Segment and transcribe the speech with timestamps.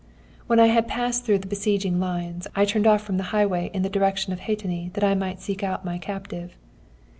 [0.47, 3.83] "When I had passed through the besieging lines, I turned off from the highway in
[3.83, 6.55] the direction of Hetény, that I might seek out my captive.